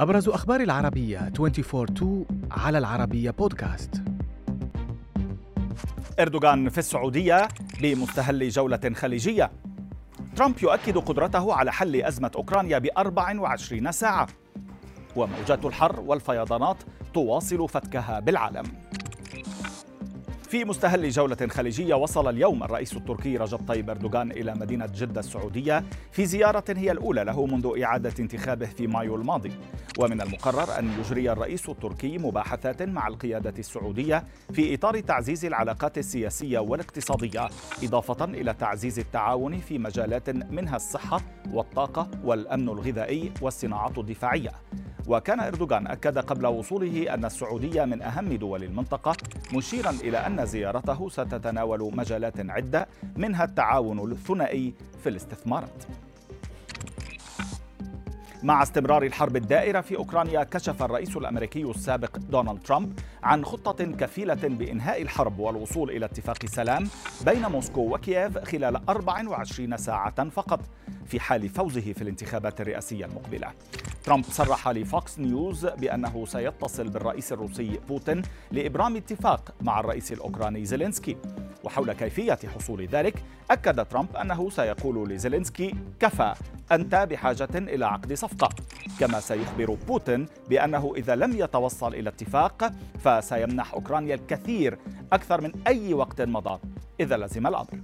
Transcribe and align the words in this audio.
أبرز 0.00 0.28
أخبار 0.28 0.60
العربية 0.60 1.32
24-2 1.38 2.04
على 2.50 2.78
العربية 2.78 3.30
بودكاست 3.30 4.02
أردوغان 6.20 6.68
في 6.68 6.78
السعودية 6.78 7.48
بمستهل 7.82 8.48
جولة 8.48 8.92
خليجية. 8.94 9.50
ترامب 10.36 10.62
يؤكد 10.62 10.98
قدرته 10.98 11.54
على 11.54 11.72
حل 11.72 12.02
أزمة 12.02 12.30
أوكرانيا 12.36 12.78
ب 12.78 12.88
24 12.98 13.92
ساعة. 13.92 14.26
وموجات 15.16 15.64
الحر 15.64 16.00
والفيضانات 16.00 16.76
تواصل 17.14 17.68
فتكها 17.68 18.20
بالعالم. 18.20 18.64
في 20.50 20.64
مستهل 20.64 21.08
جولة 21.08 21.36
خليجية 21.50 21.94
وصل 21.94 22.28
اليوم 22.28 22.62
الرئيس 22.62 22.96
التركي 22.96 23.36
رجب 23.36 23.60
طيب 23.68 23.90
أردوغان 23.90 24.30
إلى 24.30 24.54
مدينة 24.54 24.86
جدة 24.94 25.20
السعودية 25.20 25.84
في 26.12 26.26
زيارة 26.26 26.64
هي 26.68 26.92
الأولى 26.92 27.24
له 27.24 27.46
منذ 27.46 27.82
إعادة 27.82 28.12
انتخابه 28.20 28.66
في 28.66 28.86
مايو 28.86 29.16
الماضي. 29.16 29.52
ومن 29.98 30.20
المقرر 30.20 30.78
أن 30.78 30.92
يجري 31.00 31.32
الرئيس 31.32 31.68
التركي 31.68 32.18
مباحثات 32.18 32.82
مع 32.82 33.08
القيادة 33.08 33.54
السعودية 33.58 34.24
في 34.52 34.74
إطار 34.74 35.00
تعزيز 35.00 35.44
العلاقات 35.44 35.98
السياسية 35.98 36.58
والاقتصادية 36.58 37.48
إضافة 37.82 38.24
إلى 38.24 38.54
تعزيز 38.54 38.98
التعاون 38.98 39.58
في 39.58 39.78
مجالات 39.78 40.30
منها 40.30 40.76
الصحة 40.76 41.20
والطاقة 41.52 42.10
والأمن 42.24 42.68
الغذائي 42.68 43.32
والصناعات 43.42 43.98
الدفاعية. 43.98 44.50
وكان 45.06 45.40
إردوغان 45.40 45.86
أكد 45.86 46.18
قبل 46.18 46.46
وصوله 46.46 47.14
أن 47.14 47.24
السعودية 47.24 47.84
من 47.84 48.02
أهم 48.02 48.32
دول 48.32 48.64
المنطقة 48.64 49.16
مشيرا 49.54 49.90
إلى 49.90 50.18
أن 50.18 50.46
زيارته 50.46 51.08
ستتناول 51.08 51.96
مجالات 51.96 52.50
عدة 52.50 52.86
منها 53.16 53.44
التعاون 53.44 54.12
الثنائي 54.12 54.74
في 55.02 55.08
الاستثمارات. 55.08 55.84
مع 58.42 58.62
استمرار 58.62 59.02
الحرب 59.02 59.36
الدائرة 59.36 59.80
في 59.80 59.96
أوكرانيا 59.96 60.44
كشف 60.44 60.82
الرئيس 60.82 61.16
الأمريكي 61.16 61.62
السابق 61.62 62.16
دونالد 62.16 62.62
ترامب 62.62 62.98
عن 63.22 63.44
خطة 63.44 63.84
كفيلة 63.84 64.34
بإنهاء 64.34 65.02
الحرب 65.02 65.38
والوصول 65.38 65.90
إلى 65.90 66.06
اتفاق 66.06 66.46
سلام 66.46 66.88
بين 67.24 67.46
موسكو 67.46 67.94
وكييف 67.94 68.38
خلال 68.38 68.88
24 68.88 69.76
ساعة 69.76 70.28
فقط 70.28 70.60
في 71.06 71.20
حال 71.20 71.48
فوزه 71.48 71.92
في 71.92 72.02
الانتخابات 72.02 72.60
الرئاسية 72.60 73.04
المقبلة. 73.04 73.48
ترامب 74.04 74.24
صرح 74.24 74.68
لفوكس 74.68 75.18
نيوز 75.18 75.66
بأنه 75.66 76.26
سيتصل 76.26 76.88
بالرئيس 76.88 77.32
الروسي 77.32 77.80
بوتين 77.88 78.22
لإبرام 78.52 78.96
اتفاق 78.96 79.54
مع 79.60 79.80
الرئيس 79.80 80.12
الأوكراني 80.12 80.64
زيلينسكي. 80.64 81.16
وحول 81.64 81.92
كيفية 81.92 82.38
حصول 82.54 82.86
ذلك 82.86 83.22
أكد 83.50 83.86
ترامب 83.86 84.16
أنه 84.16 84.50
سيقول 84.50 85.10
لزيلينسكي 85.10 85.74
كفى 86.00 86.34
أنت 86.72 86.94
بحاجة 86.94 87.48
إلى 87.54 87.86
عقد 87.86 88.12
صفقة. 88.12 88.48
كما 89.00 89.20
سيخبر 89.20 89.76
بوتين 89.88 90.26
بأنه 90.48 90.92
إذا 90.96 91.16
لم 91.16 91.32
يتوصل 91.32 91.94
إلى 91.94 92.08
اتفاق 92.08 92.72
فسيمنح 92.98 93.74
أوكرانيا 93.74 94.14
الكثير 94.14 94.78
أكثر 95.12 95.40
من 95.40 95.52
أي 95.66 95.94
وقت 95.94 96.22
مضى. 96.22 96.60
إذا 97.00 97.16
لزم 97.16 97.46
الأمر. 97.46 97.80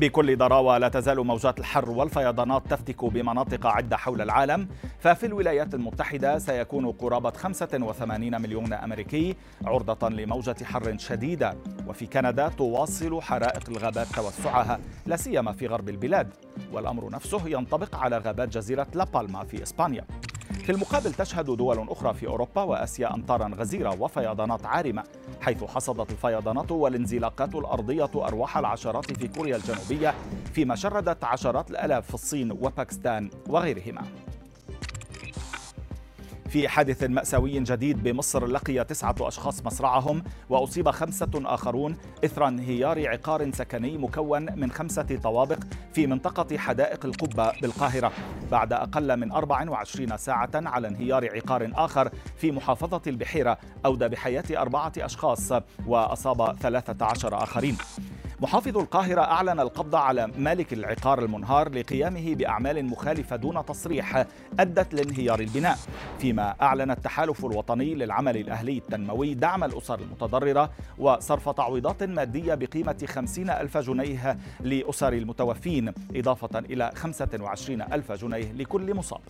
بكل 0.00 0.36
ضراوة 0.36 0.78
لا 0.78 0.88
تزال 0.88 1.26
موجات 1.26 1.58
الحر 1.58 1.90
والفيضانات 1.90 2.62
تفتك 2.70 3.04
بمناطق 3.04 3.66
عدة 3.66 3.96
حول 3.96 4.20
العالم. 4.22 4.68
ففي 5.00 5.26
الولايات 5.26 5.74
المتحدة 5.74 6.38
سيكون 6.38 6.92
قرابة 6.92 7.30
85 7.30 8.42
مليون 8.42 8.72
أمريكي 8.72 9.36
عرضة 9.64 10.08
لموجة 10.08 10.56
حر 10.64 10.98
شديدة. 10.98 11.54
وفي 11.86 12.06
كندا 12.06 12.48
تواصل 12.48 13.22
حرائق 13.22 13.68
الغابات 13.68 14.06
توسعها 14.06 14.80
لا 15.06 15.16
سيما 15.16 15.52
في 15.52 15.66
غرب 15.66 15.88
البلاد. 15.88 16.28
والأمر 16.72 17.10
نفسه 17.10 17.48
ينطبق 17.48 17.96
على 17.96 18.18
غابات 18.18 18.48
جزيرة 18.48 18.86
لابالما 18.94 19.44
في 19.44 19.62
إسبانيا. 19.62 20.04
في 20.64 20.72
المقابل 20.72 21.12
تشهد 21.12 21.44
دول 21.44 21.88
أخرى 21.88 22.14
في 22.14 22.26
أوروبا 22.26 22.62
وآسيا 22.62 23.14
أمطارا 23.14 23.50
غزيرة 23.54 24.02
وفيضانات 24.02 24.66
عارمة 24.66 25.04
حيث 25.40 25.64
حصدت 25.64 26.10
الفيضانات 26.10 26.72
والانزلاقات 26.72 27.54
الأرضية 27.54 28.10
أرواح 28.14 28.58
العشرات 28.58 29.12
في 29.18 29.28
كوريا 29.28 29.56
الجنوبية 29.56 30.14
فيما 30.52 30.74
شردت 30.74 31.24
عشرات 31.24 31.70
الآلاف 31.70 32.06
في 32.06 32.14
الصين 32.14 32.52
وباكستان 32.52 33.30
وغيرهما. 33.48 34.02
في 36.50 36.68
حادث 36.68 37.02
مأساوي 37.04 37.60
جديد 37.60 38.02
بمصر 38.02 38.46
لقي 38.46 38.84
تسعة 38.84 39.14
أشخاص 39.20 39.66
مصرعهم 39.66 40.22
وأصيب 40.48 40.90
خمسة 40.90 41.30
آخرون. 41.34 41.96
إثر 42.24 42.48
انهيار 42.48 43.08
عقار 43.08 43.50
سكني 43.52 43.98
مكون 43.98 44.58
من 44.58 44.70
خمسة 44.70 45.18
طوابق 45.22 45.58
في 45.92 46.06
منطقة 46.06 46.58
حدائق 46.58 47.06
القبة 47.06 47.52
بالقاهرة. 47.62 48.12
بعد 48.50 48.72
أقل 48.72 49.16
من 49.16 49.32
24 49.32 50.16
ساعة 50.16 50.50
على 50.54 50.88
انهيار 50.88 51.36
عقار 51.36 51.70
آخر 51.74 52.10
في 52.36 52.52
محافظة 52.52 53.02
البحيرة 53.06 53.58
أودى 53.86 54.08
بحياة 54.08 54.44
أربعة 54.50 54.92
أشخاص 54.98 55.52
وأصاب 55.86 56.56
13 56.60 57.42
آخرين. 57.42 57.76
محافظ 58.42 58.78
القاهرة 58.78 59.20
أعلن 59.20 59.60
القبض 59.60 59.94
على 59.94 60.26
مالك 60.38 60.72
العقار 60.72 61.24
المنهار 61.24 61.68
لقيامه 61.68 62.34
بأعمال 62.34 62.84
مخالفة 62.84 63.36
دون 63.36 63.64
تصريح 63.66 64.24
أدت 64.60 64.94
لانهيار 64.94 65.40
البناء. 65.40 65.78
فيما 66.18 66.54
أعلن 66.62 66.90
التحالف 66.90 67.44
الوطني 67.44 67.94
للعمل 67.94 68.36
الأهلي 68.36 68.78
التنموي 68.78 69.34
دعم 69.34 69.64
الأسر 69.64 70.00
المتضررة 70.00 70.70
وصرف 70.98 71.48
تعويضات 71.48 72.02
مادية 72.02 72.54
بقيمة 72.54 73.06
50 73.06 73.50
ألف 73.50 73.78
جنيه 73.78 74.38
لأسر 74.60 75.12
المتوفين 75.12 75.92
إضافة 76.16 76.58
إلى 76.58 76.90
25 76.94 77.82
ألف 77.82 78.12
جنيه 78.12 78.52
لكل 78.52 78.94
مصاب. 78.94 79.20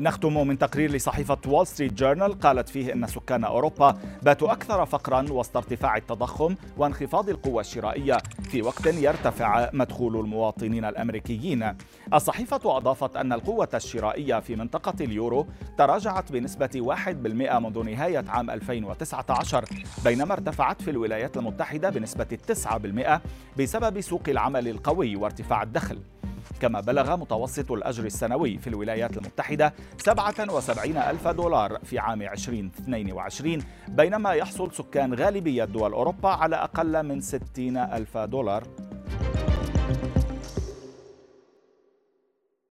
نختم 0.00 0.46
من 0.46 0.58
تقرير 0.58 0.92
لصحيفة 0.92 1.38
وول 1.46 1.66
ستريت 1.66 1.92
جورنال 1.92 2.40
قالت 2.40 2.68
فيه 2.68 2.92
أن 2.92 3.06
سكان 3.06 3.44
أوروبا 3.44 3.98
باتوا 4.22 4.52
أكثر 4.52 4.86
فقرا 4.86 5.26
وسط 5.30 5.56
ارتفاع 5.56 5.96
التضخم 5.96 6.54
وانخفاض 6.76 7.28
القوة 7.28 7.60
الشرائية 7.60 8.18
في 8.50 8.62
وقت 8.62 8.86
يرتفع 8.86 9.70
مدخول 9.72 10.16
المواطنين 10.20 10.84
الأمريكيين. 10.84 11.74
الصحيفة 12.14 12.76
أضافت 12.76 13.16
أن 13.16 13.32
القوة 13.32 13.68
الشرائية 13.74 14.40
في 14.40 14.56
منطقة 14.56 14.94
اليورو 15.00 15.46
تراجعت 15.78 16.32
بنسبة 16.32 16.96
1% 16.96 17.58
منذ 17.58 17.84
نهاية 17.84 18.24
عام 18.28 18.50
2019 18.50 19.64
بينما 20.04 20.32
ارتفعت 20.32 20.82
في 20.82 20.90
الولايات 20.90 21.36
المتحدة 21.36 21.90
بنسبة 21.90 22.38
9% 22.48 23.20
بسبب 23.58 24.00
سوق 24.00 24.22
العمل 24.28 24.68
القوي 24.68 25.16
وارتفاع 25.16 25.62
الدخل. 25.62 25.98
كما 26.60 26.80
بلغ 26.80 27.16
متوسط 27.16 27.72
الأجر 27.72 28.04
السنوي 28.04 28.58
في 28.58 28.66
الولايات 28.66 29.16
المتحدة 29.16 29.74
77 29.98 30.96
ألف 30.96 31.28
دولار 31.28 31.78
في 31.84 31.98
عام 31.98 32.22
2022 32.22 33.58
بينما 33.88 34.32
يحصل 34.32 34.72
سكان 34.72 35.14
غالبية 35.14 35.64
دول 35.64 35.92
أوروبا 35.92 36.28
على 36.28 36.56
أقل 36.56 37.02
من 37.02 37.20
60 37.20 37.76
ألف 37.76 38.18
دولار. 38.18 38.64